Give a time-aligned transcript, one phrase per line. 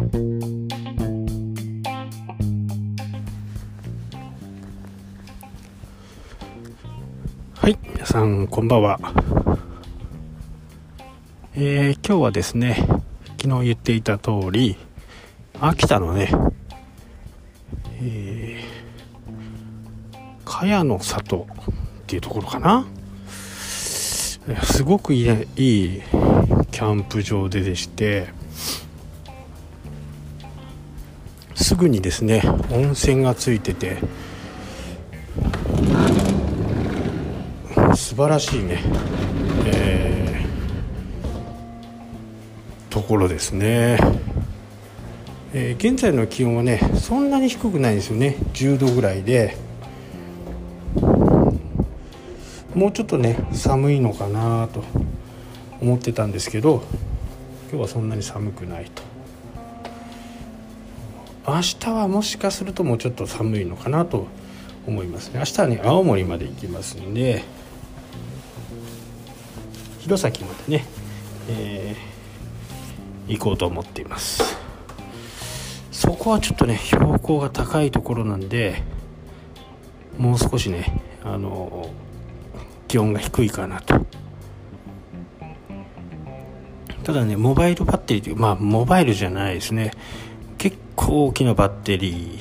[0.00, 0.06] は
[7.68, 8.98] い皆さんこんばんは。
[11.54, 12.86] えー、今日はですね
[13.42, 14.78] 昨日言っていた通り
[15.60, 16.32] 秋田のね
[18.00, 21.46] えー、茅の里
[22.00, 22.86] っていうところかな。
[24.64, 26.02] すごくいいいい
[26.70, 28.39] キャンプ場ででして
[31.70, 32.42] すぐにですね
[32.72, 33.98] 温泉がついてて
[37.94, 38.82] 素晴らしいね、
[39.66, 44.00] えー、ところですね、
[45.54, 48.34] えー、現在の気温はねそんなに低くないんですよね。
[48.52, 49.56] 10度ぐらいで。
[52.74, 54.82] もうちょっとね寒いのかなと
[55.80, 56.82] 思ってたんですけど
[57.70, 59.09] 今日はそんなに寒くないと。
[61.46, 64.26] 明日はもしかするともうちょっと寒いのかなと
[64.86, 65.38] 思いますね。
[65.38, 67.42] 明日はね青森まで行きますんで
[70.00, 70.84] 弘前までね、
[71.48, 74.58] えー、行こうと思っています。
[75.90, 78.82] そこはちょっとね標高が高いところなんで
[80.18, 81.90] もう少しねあの
[82.88, 84.06] 気温が低いかなと。
[87.04, 89.92] ただねモバイルバッテリーというまあモバイルじゃないですね。
[90.60, 92.38] 結構大きなバッテリ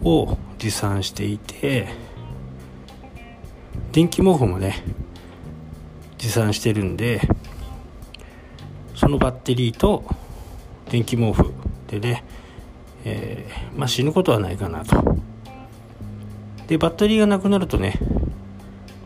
[0.00, 1.88] ーを持参していて
[3.90, 4.84] 電気毛布もね
[6.18, 7.20] 持参してるんで
[8.94, 10.04] そのバッテリーと
[10.88, 11.52] 電気毛布
[11.88, 12.22] でね、
[13.04, 15.02] えー、まあ、死ぬことはないかなと。
[16.68, 17.98] でバッテリーがなくなるとね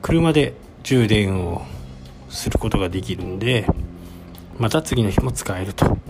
[0.00, 1.66] 車で充電を
[2.30, 3.66] することができるんで
[4.56, 6.07] また次の日も使えると。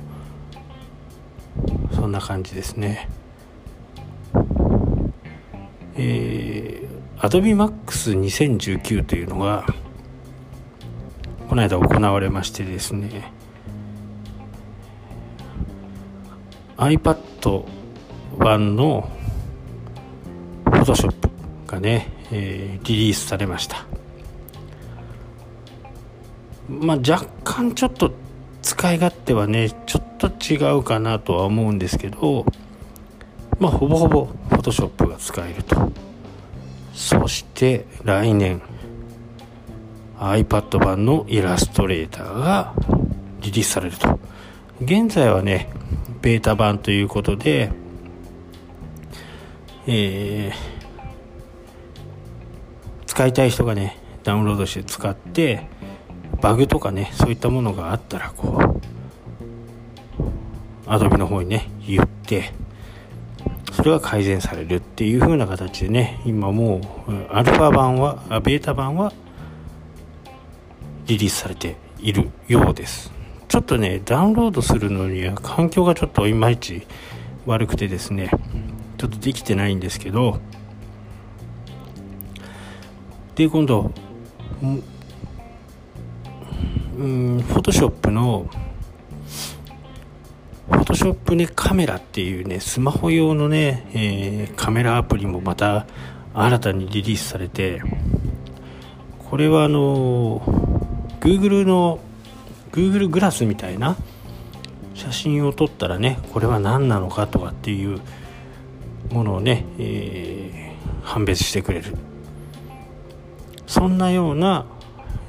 [1.94, 3.08] そんな感じですね。
[5.97, 9.66] えー、Adobe Max2019 というのが
[11.48, 13.32] この間行われましてですね。
[16.77, 17.65] iPad
[18.38, 19.10] 版の
[20.66, 21.28] Photoshop
[21.66, 23.87] がねえー、リリースされました。
[26.69, 28.12] まあ若干ちょっと
[28.60, 32.44] 使い勝手はねちょっとと違うかなとは思うんですけど
[33.59, 35.93] まあほぼほぼ Photoshop が使えると。
[36.93, 38.61] そして来年
[40.19, 42.75] iPad 版のイラストレーターが
[43.41, 44.19] リリースされると。
[44.83, 45.71] 現在はね
[46.22, 47.71] ベータ版ということで
[49.87, 50.78] えー
[53.06, 55.66] 使いたい人がねダウンロードして使って
[56.41, 58.97] バグとかねそういったものがあったらこう
[60.88, 62.53] Adobe の方にね言って
[63.72, 69.12] それが改善されるっていう風な形でね今もうアルファ版はベータ版は
[71.06, 73.12] リリースされているようです。
[73.48, 76.87] ちょっとねダウンロードするのには環境がちょっといまいち
[77.47, 78.31] 悪くてですね
[78.98, 80.38] ちょっとできてないんですけど
[83.34, 83.91] で今度
[87.00, 88.50] うんフォトショップの
[90.88, 95.87] トショップねカメラっていうねスマホ用のね、えー、カメラアプリもまた
[96.32, 97.82] 新たにリリースされて
[99.28, 100.41] これはあの
[101.21, 102.00] Google の
[102.72, 103.97] Google グラスみたいな
[104.94, 108.00] 写真を撮ったらねこれは何なのかとかっていう
[109.12, 111.98] ものをね、えー、判別してくれる。
[113.66, 114.65] そんなような、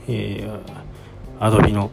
[0.08, 1.92] えー、アドビの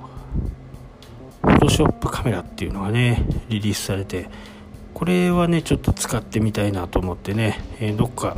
[1.67, 4.29] トショップカメラっていうのがねリリースされて
[4.95, 8.37] これはねちょっと使ってみたいなと思ってね、えー、どっか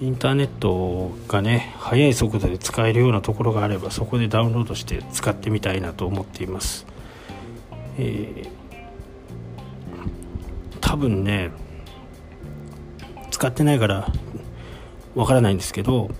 [0.00, 6.86] インターネットがね速い速度で使えるようなところがあればそこでダウンロードして使ってみたいなと思っています、
[7.98, 8.48] えー、
[10.80, 11.50] 多分ね
[13.30, 14.08] 使ってないから
[15.14, 16.10] わからないんですけど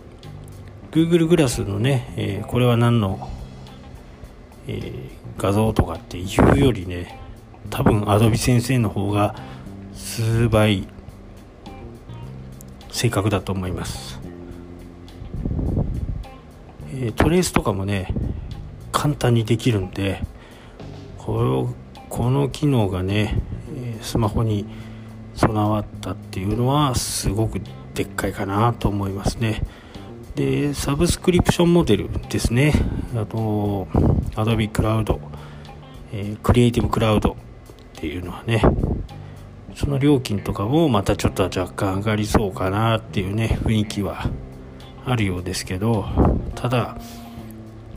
[0.90, 3.30] Google グラスのね、えー、これは何の、
[4.66, 7.18] えー、画像とかっていうよりね
[7.70, 9.34] 多分 Adobe 先生の方が
[9.94, 10.86] 数倍
[12.90, 14.20] 正確だと思います、
[16.90, 18.08] えー、トレースとかもね
[18.92, 20.22] 簡単にできるんで
[21.18, 21.74] こ
[22.08, 23.40] この機能がね
[24.02, 24.66] スマホに
[25.34, 27.60] 備わったっていうのはすごく
[27.94, 29.62] でっかいかなと思いますね。
[30.34, 32.72] で、サブスクリプションモデルですね。
[33.14, 33.88] あと、
[34.34, 35.18] Adobe Cloud、
[36.12, 37.34] えー、Creative Cloud っ
[37.94, 38.60] ていうのはね
[39.76, 44.28] その料金とかもまたちょっと若干上がりそうかなっていうね雰囲気は
[45.04, 46.06] あるようですけど
[46.56, 46.98] ただ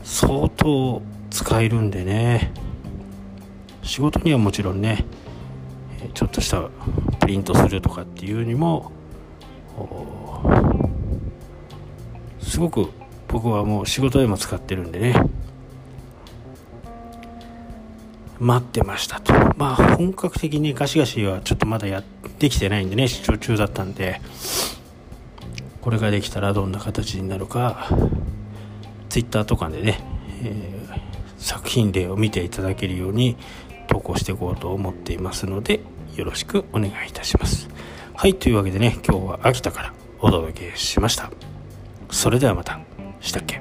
[0.04, 2.52] 相当使えるんでね
[3.82, 5.04] 仕事にはもちろんね
[6.14, 6.70] ちょっとした
[7.20, 8.92] プリントするとかっていうにも
[12.56, 12.88] すごく
[13.28, 15.14] 僕はもう仕事でも使ってるんでね。
[18.38, 19.34] 待ってましたと。
[19.58, 24.22] まあ本格的にガシガシはちょっとまだやってきてないんでね視聴中だったんで。
[25.82, 27.90] これができたらどんな形になるか
[29.10, 30.00] Twitter とかでね、
[30.42, 31.00] えー、
[31.36, 33.36] 作品例を見ていただけるように
[33.86, 35.80] 投稿していこうと思っていますので
[36.14, 37.68] よろしくお願いいたします。
[38.14, 41.30] はいというわけでね今日は秋田からお届けしました。
[42.10, 42.78] それではまた。
[43.20, 43.60] したっけ？